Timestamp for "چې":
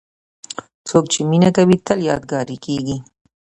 1.13-1.19